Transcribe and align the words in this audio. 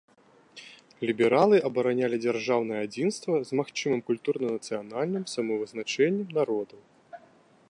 Лібералы 1.09 1.57
абаранялі 1.69 2.17
дзяржаўнае 2.23 2.79
адзінства 2.87 3.35
з 3.51 3.61
магчымым 3.61 4.01
культурна-нацыянальным 4.11 5.23
самавызначэннем 5.37 6.27
народаў. 6.41 6.81